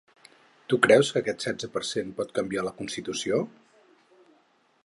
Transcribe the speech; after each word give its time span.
Tu 0.71 0.79
creus 0.85 1.11
que 1.15 1.21
aquest 1.25 1.45
setze 1.47 1.69
per 1.77 1.83
cent 1.91 2.09
pot 2.21 2.35
canviar 2.39 2.67
la 2.69 2.75
constitució? 2.81 3.43